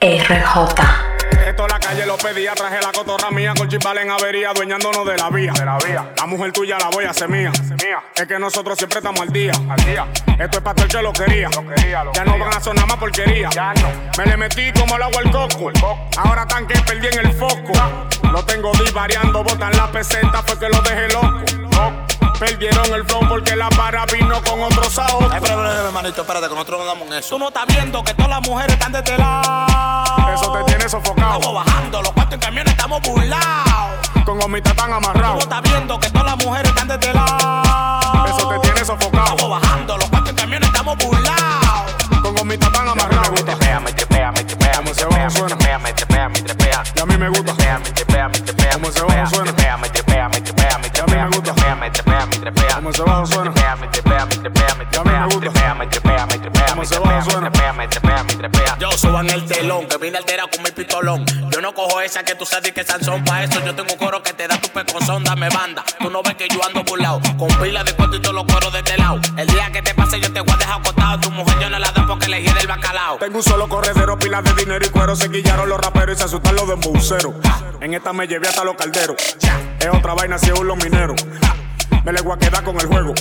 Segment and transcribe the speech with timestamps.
[0.00, 0.80] RJ.
[1.44, 5.16] Esto la calle lo pedía, traje la cotorra mía con chimbal en avería, dueñándonos de
[5.16, 5.52] la vía.
[5.52, 6.12] De la vía.
[6.16, 7.50] La mujer tuya la voy a hacer mía.
[7.82, 8.04] mía.
[8.14, 9.50] Es que nosotros siempre estamos al día.
[9.68, 10.06] Al día.
[10.38, 11.48] Esto es para todo el que lo quería.
[11.48, 13.48] Lo quería lo ya no van a sonar más porquería.
[13.50, 13.88] Ya no.
[14.16, 15.72] Me le metí como el agua al coco.
[16.16, 17.72] Ahora tan que perdí en el foco.
[18.30, 21.67] Lo tengo divariando, botan la peseta, fue que lo dejé loco.
[22.38, 25.20] Perdieron el flow porque la para vino con otro sao.
[25.22, 25.50] Espérate,
[25.86, 27.30] hermanito, espérate, que nosotros no damos en eso.
[27.30, 30.32] Tú no estás viendo que todas las mujeres están de este lado.
[30.32, 31.34] Eso te tiene sofocado.
[31.34, 34.08] Estamos bajando, los cuatro en camiones estamos burlados.
[34.24, 35.44] Con gomitas tan amarrados.
[35.44, 38.26] Tú no estás viendo que todas las mujeres están de este lado.
[38.26, 39.34] Eso te tiene sofocado.
[39.34, 41.17] Estamos bajando, los cuatro en camiones estamos burlados.
[75.08, 75.16] Cuero.
[75.16, 77.34] Se quillaron los raperos y se asustan los dembuceros.
[77.80, 79.16] En esta me llevé hasta los calderos.
[79.80, 81.16] Es otra vaina si es los mineros.
[82.04, 83.14] Me le voy a quedar con el juego.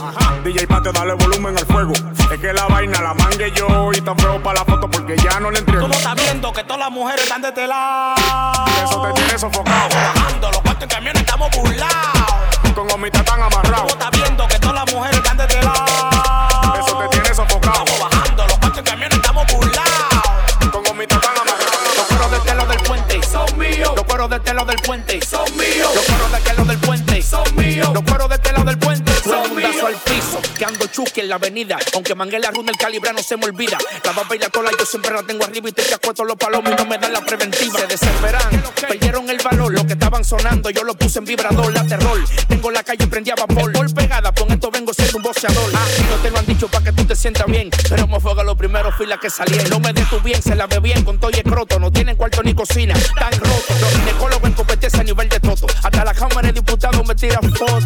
[0.43, 1.93] DJ Patio, dale volumen al fuego.
[2.31, 5.39] Es que la vaina la mangue yo y tan feo para la foto porque ya
[5.39, 5.83] no le entrego.
[5.83, 8.15] Tú no estás viendo que todas las mujeres están de este lado.
[8.83, 9.89] Eso te tiene sofocado.
[9.89, 12.73] Bajando, los cuatro en camiones estamos burlados.
[12.75, 13.91] Con gomitas tan Tú no amarrados.
[13.91, 16.47] estás viendo que todas las mujeres están de este lado.
[24.18, 25.92] Cueros de telo del puente son míos.
[25.94, 27.90] Los cueros de telo del puente son míos.
[27.94, 29.76] Los cueros de telo del puente son míos.
[29.86, 30.40] al piso,
[31.16, 31.78] en la avenida.
[31.94, 33.78] Aunque mangué la runa, el calibra no se me olvida.
[34.04, 36.72] La baba y la cola yo siempre la tengo arriba y te acuesto los palomos
[36.72, 37.80] y no me dan la preventiva.
[37.80, 39.73] Se desesperan, perdieron el valor.
[39.73, 42.20] Lo que estaban sonando yo lo puse en vibrador, la terror.
[42.48, 43.72] Tengo la calle prendida a vapor.
[43.72, 45.72] Por pegada, con esto vengo siendo un boxeador.
[45.73, 47.70] Ah, no te lo han dicho para que tú te sientas bien.
[47.89, 49.70] Pero me fuego los primeros filas que salían.
[49.70, 51.80] No me des tu bien, se la ve bien con todo y escroto.
[51.80, 53.73] No tienen cuarto ni cocina, tan roto.
[53.80, 55.67] Los ginecólogos en competencia a nivel de toto.
[55.83, 57.86] Hasta la Cámara de Diputados me tiran fotos.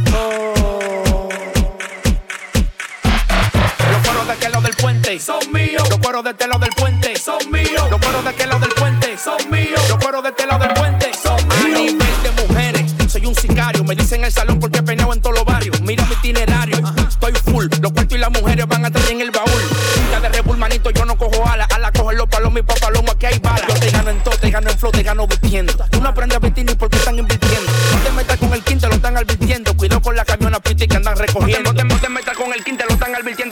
[4.22, 5.90] Cueros de aquel lado del puente son míos.
[5.90, 7.90] Los cueros de este lado del puente son míos.
[7.90, 9.82] Los cueros de aquel lado del puente son míos.
[9.90, 11.66] Los cueros de este lado del puente son míos.
[11.66, 13.84] A nivel de mujeres, soy un sicario.
[13.84, 15.82] Me dicen el salón porque he peinado en todos los barrios.
[15.82, 16.78] Mira mi itinerario,
[17.10, 17.66] estoy full.
[17.82, 19.50] Los cuartos y las mujeres van atrás en el baúl.
[19.96, 21.68] Punta de Red Bull, manito, yo no cojo alas.
[21.72, 23.66] Ala cojo los palomos y pa' palomo, aquí hay balas.
[23.68, 25.74] Yo te gano en todo, te gano en flow, te gano vistiendo.
[25.90, 27.72] Tú no aprendes a vestir ni porque están invirtiendo.
[27.92, 29.76] No te metas con el quinto, lo están advirtiendo.
[29.76, 31.74] Cuidado con la camiona piti que andan recogiendo.
[31.74, 33.51] No te, no te metas con el quinto, lo están advirtiendo.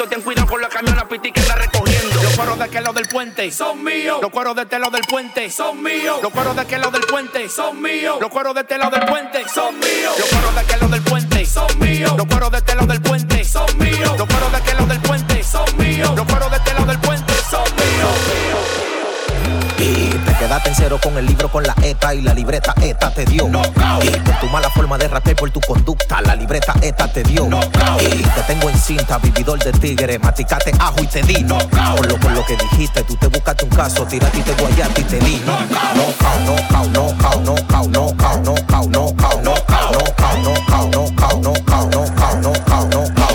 [2.60, 4.20] Cueros de aquel lado del puente son míos.
[4.22, 6.20] Los cueros de este lado del puente son míos.
[6.22, 8.18] Los cueros de aquel lado del puente son míos.
[8.20, 10.14] Los cueros de este lado del puente son míos.
[10.18, 12.14] Los cueros de aquel lado del puente son míos.
[12.18, 14.18] Los cueros de este lado del puente son míos.
[14.18, 16.12] Los cueros de aquel lado del puente son míos.
[16.16, 16.58] Los cueros de
[20.50, 23.12] Y te quedaste en cero con el libro con la ETA y la libreta ETA
[23.12, 23.48] te dio.
[23.48, 27.48] Y por tu mala forma de rapear por tu conducta, la libreta ETA te dio.
[28.02, 31.44] Y te tengo en cinta, vividor de tigre, maticate ajo y te di.
[31.44, 35.02] Por lo, por lo que dijiste, tú te buscaste un caso, tiraste y te guayaste
[35.02, 35.44] y te di.
[35.46, 36.08] No no
[36.46, 40.56] no no no no no no no cao, no cao, no cao, no cao, no
[40.66, 43.29] cao, no cao, no cao, no cao.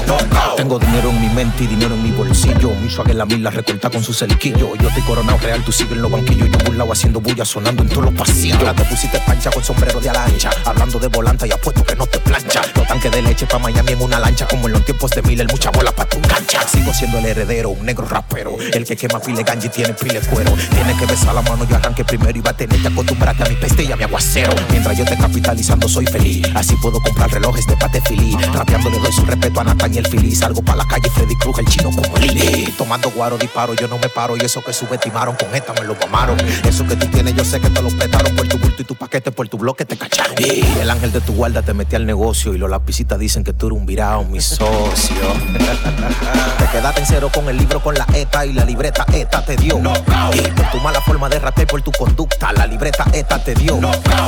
[0.56, 2.70] Tengo dinero en mi mente y dinero en mi bolsillo.
[2.80, 4.76] Mi swag la mil la recorta con su cerquillo.
[4.76, 6.48] Yo estoy coronado real, tú sigues en los banquillos.
[6.48, 8.62] Yo burlado haciendo bulla, sonando en todos los pasillos.
[8.62, 10.50] Ya te pusiste pancha con sombrero de alancha.
[10.64, 12.62] Hablando de volanta y apuesto que no te plancha.
[12.76, 14.46] Los tanques de leche pa' Miami en una lancha.
[14.46, 16.62] Como en los tiempos de Miller, mucha bola pa' tu cancha.
[16.68, 18.56] Sigo siendo el heredero, un negro rapero.
[18.72, 20.52] El que quema pile ganji tiene pile cuero.
[20.70, 22.38] Tiene que besar la mano, yo arranque primero.
[22.38, 24.54] Y va a tener que acostumbrarte a mi peste y a mi aguacero.
[24.70, 26.46] Mientras yo te capitalizando, soy feliz.
[26.54, 28.36] Así puedo comprar relojes de pate filí.
[28.52, 30.34] Rapeando le doy su respeto a Nathan y el Fili.
[30.44, 32.70] Salgo pa' la calle, Freddy Cruz, el chino como Lili.
[32.76, 34.36] Tomando guaro, disparo, yo no me paro.
[34.36, 36.36] Y eso que subestimaron con esta me lo mamaron.
[36.68, 38.94] Eso que tú tienes, yo sé que te lo petaron por tu bulto y tu
[38.94, 40.34] paquete, por tu bloque te cacharon.
[40.38, 42.52] Y el ángel de tu guarda te metí al negocio.
[42.52, 45.16] Y los lapicitas dicen que tú eres un virao, mi socio.
[46.58, 49.56] te quedaste en cero con el libro con la ETA y la libreta ETA te
[49.56, 49.78] dio.
[49.78, 53.78] Y por tu mala forma de rapear por tu conducta, la libreta ETA te dio.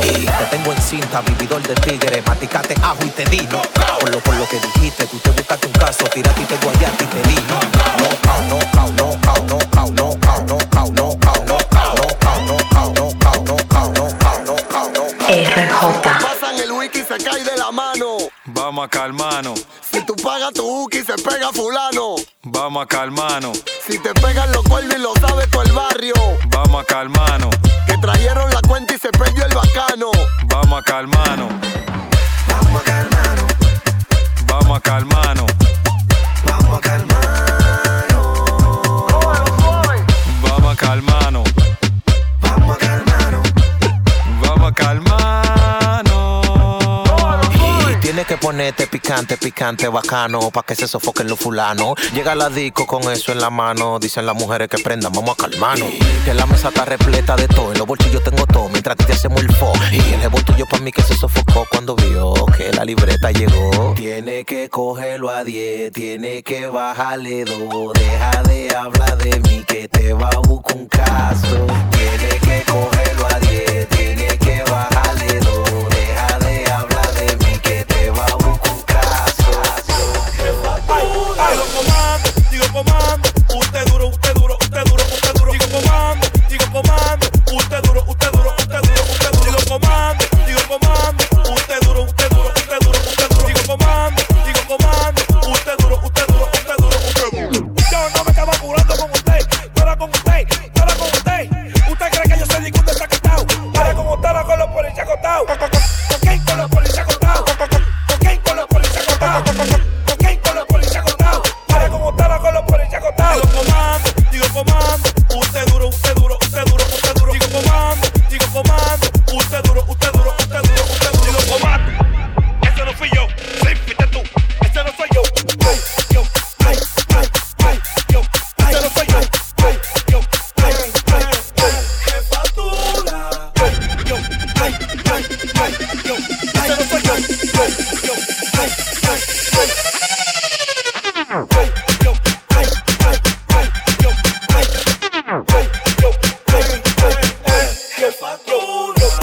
[0.03, 3.47] Y te tengo en cinta, vividor de tigre, maticate ajo y te di.
[4.01, 7.05] Por lo, por lo que dijiste, tú te buscaste un caso, tiraste y te guayaste
[7.05, 7.35] y te di.
[7.49, 7.67] No.
[16.03, 18.17] Pasan el wiki y se cae de la mano.
[18.47, 18.85] Vamos.
[18.85, 19.67] A calmarnos.
[19.91, 22.17] Si tú pagas tu uki, se pega fulano.
[22.43, 23.65] Vamos a calmarnos.
[23.87, 26.15] Si te pegan los cuernos y lo sabe todo el barrio.
[26.49, 27.57] Vamos a calmarnos.
[27.87, 30.11] Que trajeron la cuenta y se perdió el bacano.
[30.45, 31.49] Vamos a calmarnos.
[32.49, 33.55] Vamos a calmarnos.
[34.47, 35.26] Vamos a calmarnos.
[48.57, 51.95] Ponerte picante, picante, bacano, pa' que se sofoquen los fulanos.
[52.15, 55.43] Llega la disco con eso en la mano, dicen las mujeres que prendan, vamos a
[55.43, 55.91] calmarnos.
[56.25, 59.43] Que la mesa está repleta de todo, en los bolsillos tengo todo, mientras te hacemos
[59.43, 59.75] el fo.
[59.93, 60.23] Y el
[60.57, 63.93] yo pa' mí que se sofocó cuando vio que la libreta llegó.
[63.95, 67.93] Tiene que cogerlo a 10, tiene que bajarle dos.
[67.93, 71.67] Deja de hablar de mí que te va a buscar un caso.
[71.91, 72.56] Tiene que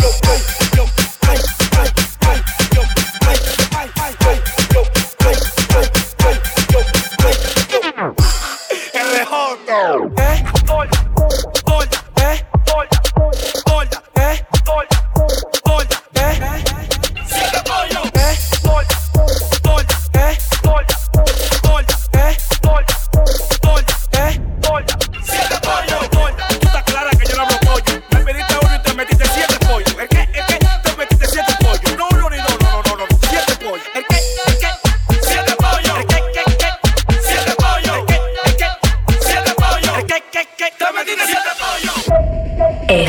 [0.01, 0.52] go, go, go.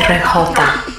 [0.05, 0.94] 最后的。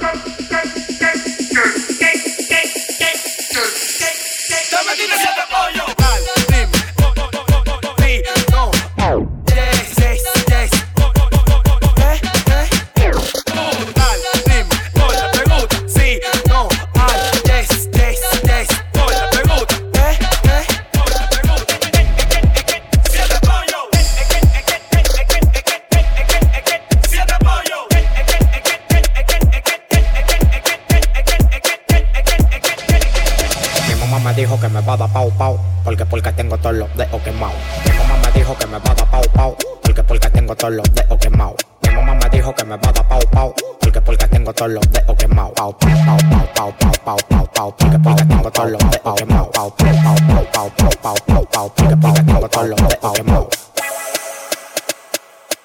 [34.27, 37.21] Me dijo que me va a dar pau pau, porque porque tengo todos los dedos
[37.21, 37.55] quemados.
[37.85, 40.73] Mi mamá me dijo que me va a dar pau pau, porque porque tengo todos
[40.73, 41.55] los dedos quemados.
[41.81, 44.71] Mi mamá me dijo que me va a dar pau pau, porque porque tengo todos
[44.71, 45.53] los dedos quemados.
[45.55, 46.17] Pau pau pau
[46.53, 49.47] pau pau pau pau pau, porque porque tengo todos los dedos quemados.
[49.53, 53.47] Pau pau pau pau pau pau pau pau, porque porque tengo todos los dedos quemados.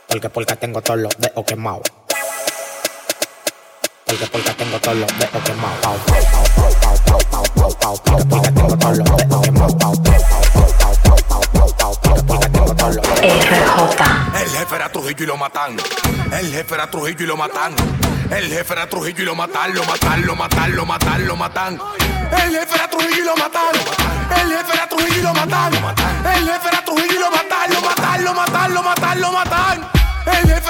[0.07, 2.02] Porque porque tengo todos los dedos quemados.
[4.07, 6.01] Porque porque tengo todos los dedos quemados.
[6.07, 6.43] Porque
[14.43, 15.77] El jefe era Trujillo y lo matan.
[16.33, 17.75] El jefe era Trujillo y lo matan.
[18.31, 21.79] El jefe era Trujillo y lo matan, lo matan, lo matan, lo matan, lo matan.
[22.45, 23.75] El jefe era Trujillo y lo matan.
[24.41, 25.73] El jefe era Trujillo y lo matan.
[25.75, 29.93] El jefe era Trujillo y lo matan, lo matan, lo matan, lo matan, lo matan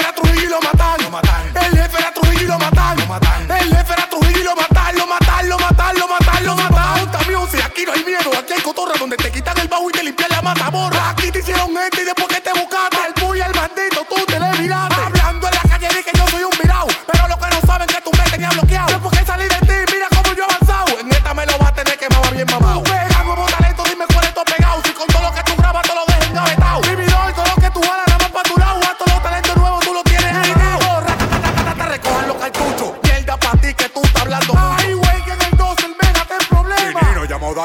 [0.03, 1.01] era Trujillo y lo matan.
[1.55, 2.99] El jefe era Trujillo y lo matan.
[3.51, 6.53] El jefe era Trujillo y lo matan, lo matan, lo matan, lo matan, lo.
[6.53, 9.93] Junta music, aquí no hay miedo, aquí hay cotorra donde te quitan el bajo y
[9.93, 11.11] te limpian la mazamorra.
[11.11, 14.39] Aquí te hicieron gente y después que te buscaste el muy el bandito, tú te
[14.41, 14.95] le miraste.
[14.95, 17.87] Hablando en la calle di que yo soy un virao, pero lo que no saben
[17.87, 18.93] que tú me tenías bloqueado.
[18.93, 20.99] Después que salí de ti, mira cómo yo he avanzado.
[20.99, 22.83] En esta me lo vas a tener que mamar bien mamado.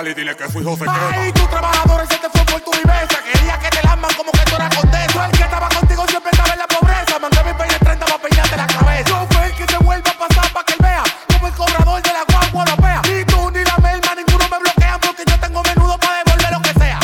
[0.10, 1.34] Y dile que su hijo se Ay, quema.
[1.34, 3.18] tu trabajador ese te fue por tu viveza.
[3.32, 5.26] Quería que te lamban como que tú eras condesa.
[5.26, 7.20] El que estaba contigo siempre estaba en la pobreza.
[7.20, 9.10] Mandé mi peine 30 para peinarte la cabeza.
[9.10, 11.04] Yo fue el que se vuelve a pasar para que él vea.
[11.34, 13.02] Como el cobrador de la guagua europea.
[13.10, 16.62] Ni tú ni la melma, ninguno me bloquean porque yo tengo menudo para devolver lo
[16.62, 17.00] que sea.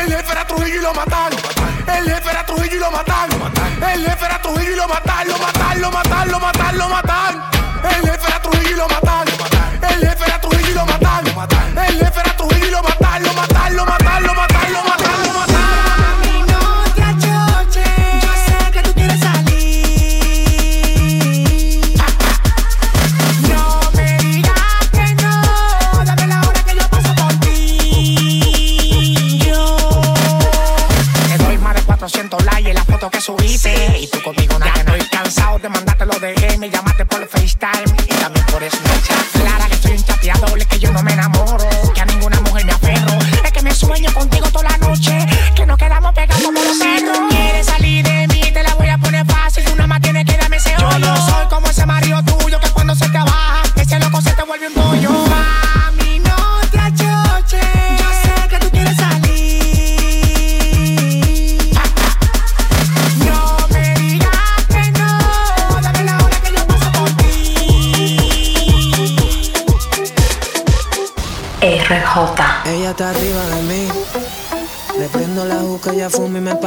[0.00, 1.38] El jefe era Trujillo y lo mataron.
[1.96, 3.52] El jefe era Trujillo y lo mataron.
[3.90, 4.76] El jefe era Trujillo y.
[4.76, 6.07] Lo mataron, lo mataron, lo mataron,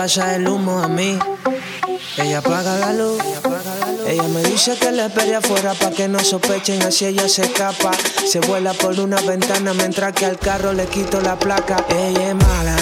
[0.01, 1.20] pasa el humo a mí.
[2.17, 3.22] Ella apaga la luz.
[4.08, 7.91] Ella me dice que le espere afuera para que no sospechen, así ella se escapa.
[8.25, 11.86] Se vuela por una ventana mientras que al carro le quito la placa.
[11.88, 12.75] Ella es mala.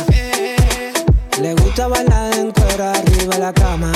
[1.41, 3.91] Le gusta bailar en cuero arriba de la cama.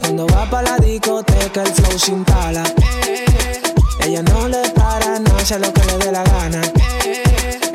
[0.00, 2.64] Cuando va pa' la discoteca el flow se instala.
[4.00, 6.62] Ella no le para, no hace lo que le dé la gana.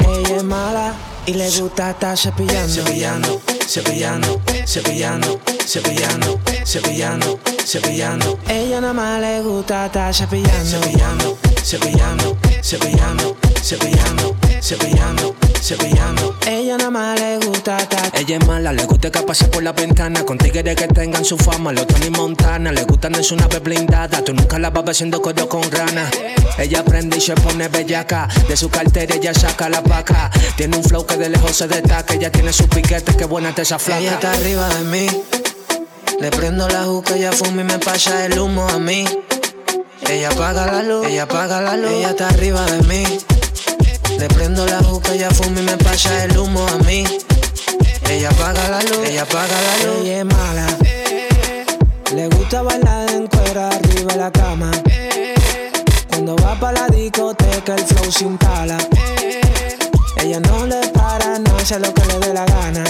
[0.10, 0.96] Ella es mala
[1.28, 2.18] y le gusta estar.
[2.18, 8.40] Cepillando, cepillando, cepillando, cepillando, cepillando, cepillando.
[8.48, 10.66] Ella nada más le gusta estar cepillando.
[10.66, 16.36] Cepillando, cepillando, cepillando, cepillando, cepillando, cepillando.
[16.48, 18.07] Ella nada más le gusta estar.
[18.20, 20.24] Ella es mala, le gusta que pase por la ventana.
[20.26, 22.72] Con tigres que tengan su fama, los Tony Montana.
[22.72, 24.24] Le gustan en su nave blindada.
[24.24, 26.10] Tú nunca la vas haciendo codo con rana.
[26.58, 28.28] Ella prende y se pone bellaca.
[28.48, 30.32] De su cartera ella saca la paca.
[30.56, 32.16] Tiene un flow que de lejos se destaca.
[32.16, 34.02] Ella tiene sus piquetes, que buena te esa flaca.
[34.02, 35.08] Ella está arriba de mí.
[36.20, 39.06] Le prendo la juca, ella fuma y me pasa el humo a mí.
[40.10, 41.92] Ella apaga la luz, ella apaga la luz.
[41.92, 43.04] Ella está arriba de mí.
[44.18, 47.04] Le prendo la juca, ella fuma y me pasa el humo a mí.
[48.10, 49.98] Ella apaga la luz, ella apaga la luz.
[50.02, 50.68] Ella es mala.
[52.14, 54.72] Le gusta bailar en cuero arriba de la cama.
[56.10, 58.78] Cuando va pa' la discoteca el flow se instala.
[60.18, 62.84] Ella no le para, no hace lo que le dé la gana.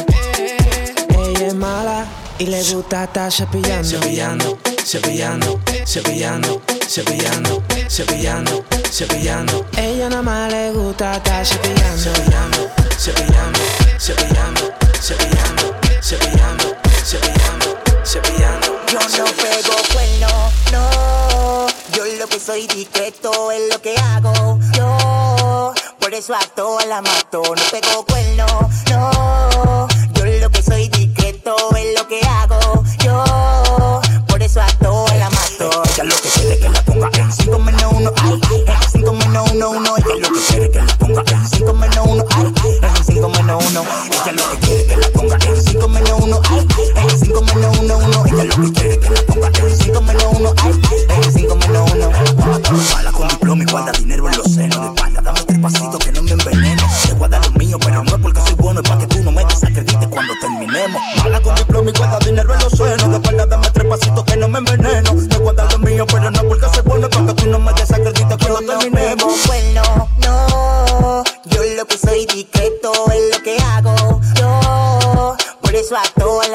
[1.18, 2.06] Ella es mala
[2.38, 3.90] y le gusta estar cepillando.
[3.90, 9.66] Cepillando, cepillando, cepillando, cepillando, cepillando, cepillando.
[9.78, 11.98] Ella nada más le gusta estar cepillando.
[11.98, 13.60] Cepillando, cepillando,
[14.00, 18.80] cepillando, cepillando, cepillando, cepillando, cepillando.
[18.92, 20.28] Yo no pego cuerno,
[20.72, 21.68] no.
[21.94, 24.60] Yo lo que soy discreto es lo que hago.
[24.74, 27.42] Yo por eso a todas la mato.
[27.42, 28.46] No pego cuerno,
[28.92, 29.88] no.
[30.14, 31.77] Yo lo que soy discreto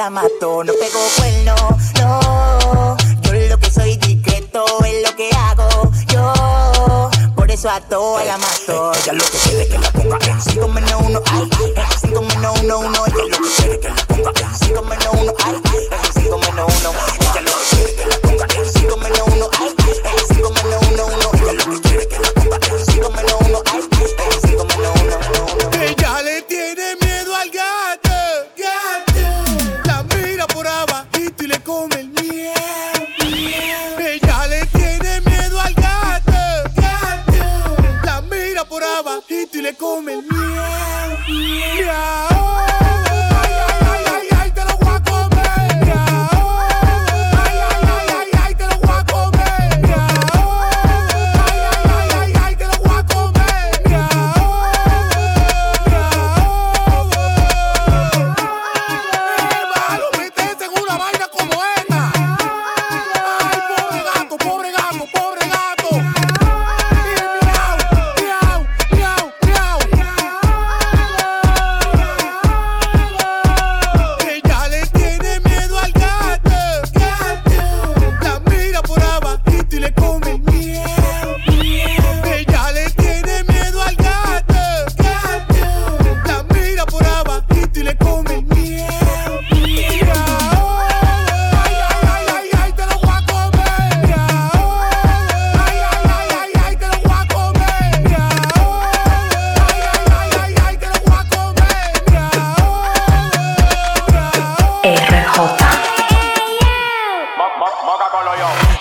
[0.03, 0.65] la mato.
[0.65, 1.55] No pego cuerno,
[2.01, 2.97] no.
[3.21, 5.91] Yo lo que soy discreto es lo que hago.
[6.07, 8.91] Yo por eso a todas la mato.
[8.95, 12.59] Ella lo que quiere que la ponga en 5 menos 1, ay, en 5 menos
[12.59, 13.05] 1, 1.
[13.05, 16.73] Ella lo que quiere que la ponga en 5 menos 1, ay, en 5 menos
[16.81, 17.22] 1.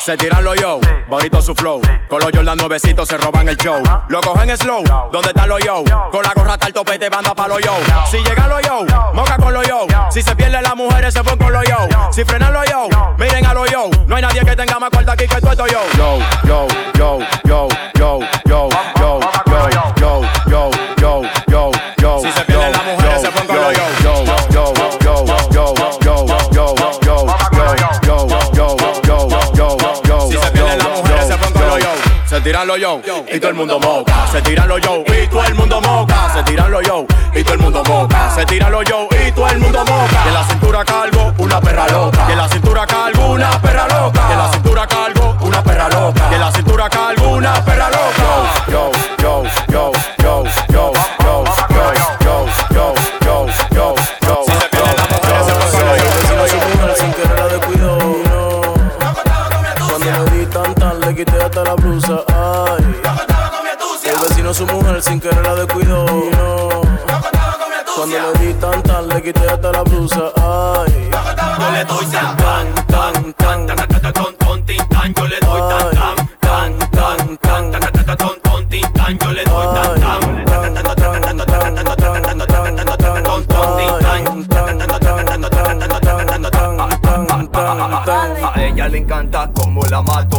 [0.00, 1.80] Se tiran los yo, bonito su flow.
[2.08, 3.82] Con los Jordan nuevecitos se roban el show.
[4.08, 5.84] Lo cogen slow, ¿dónde están los yo?
[6.10, 7.74] Con la gorra tal topete banda pa' los yo.
[8.10, 9.86] Si llega los yo, moca con los yo.
[10.10, 11.76] Si se pierden las mujeres se van con los yo.
[12.10, 12.88] Si frenan los yo,
[13.18, 13.88] miren a los yo.
[14.06, 15.80] No hay nadie que tenga más cuarta aquí que el todo yo.
[15.96, 19.51] Yo, yo, yo, yo, yo, yo, yo.
[32.42, 33.00] Tiran los yo
[33.32, 34.26] y todo el mundo moca.
[34.30, 36.34] Se tiran los yo y todo el mundo moca.
[36.34, 38.34] Se tiran los yo y todo el mundo moca.
[38.34, 40.22] Se tiran los yo y todo el mundo moca.
[40.24, 42.26] Y en la cintura calvo una perra loca.
[42.28, 44.20] Y en la cintura calvo una perra loca.
[44.28, 46.28] Y en la cintura calvo una perra loca.
[46.30, 48.64] Y en la cintura calvo una perra loca.
[48.68, 49.92] Yo, yo, yo, yo, yo,
[65.22, 65.66] querer la
[67.94, 70.32] Cuando le di tan tan, le quité hasta la blusa.
[70.36, 71.10] Ay,
[71.60, 73.76] yo le doy tan tan tan tan tan
[74.90, 75.88] tan, yo le doy tan
[76.40, 77.18] tan tan,
[79.20, 80.32] yo le doy tan tan
[88.44, 90.31] a ella le encanta como la mata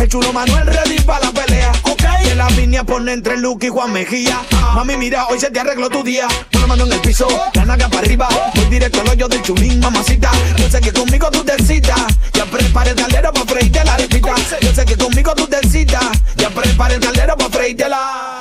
[0.00, 1.70] El chulo Manuel ready pa' la pelea.
[1.82, 2.02] Ok.
[2.24, 4.40] Que la línea pone entre Luke y Juan Mejía.
[4.74, 6.26] Mami, mira, hoy se te arregló tu día.
[6.52, 8.26] La mano en el piso, la naga para arriba.
[8.54, 10.30] Voy directo al hoyo del chulín, mamacita.
[10.56, 12.00] Yo sé que conmigo tú te excitas.
[12.32, 14.34] Ya prepare el caldero pa' freírte la arepita.
[14.62, 16.04] Yo sé que conmigo tú te excitas.
[16.36, 18.39] Ya prepare el caldero pa' freírte la.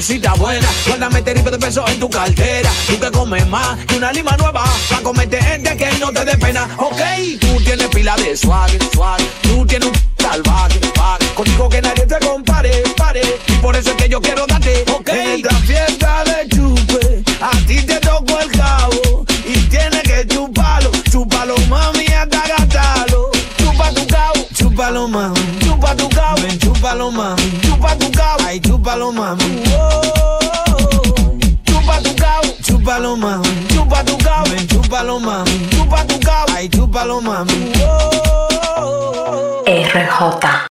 [0.00, 0.68] Mami, tu cita buena.
[0.86, 2.70] Guárdame este rifle de peso en tu cartera.
[2.86, 4.64] Tú que comes más que una lima nueva.
[4.88, 6.68] Pa' comerte gente que no te dé pena.
[6.78, 7.00] Ok,
[7.40, 9.20] tú tienes pila de swag, swag.
[9.42, 10.80] Tú tienes un salvaje.
[11.34, 13.22] Contigo que nadie te compare, pare.
[13.48, 14.84] Y por eso es que yo quiero darte.
[14.92, 19.24] Ok, en esta fiesta de chupe, a ti te toco el cabo.
[19.46, 23.30] Y tienes que chuparlo, chúpalo, mami, hasta gastarlo.
[23.58, 25.40] Chupa tu cabo, chúpalo, mami.
[25.64, 27.42] Chupa tu cabo, ven, chúpalo, mami.
[27.62, 29.62] Chupa tu cabo, ay, chúpalo, mami.
[31.64, 33.48] Chupa tu cabo, chúpalo, mami.
[33.74, 35.68] Chupa tu cabo, ven, chúpalo, mami.
[35.70, 37.72] Chupa tu cabo, ay, chúpalo, mami.
[39.66, 40.68] RJ.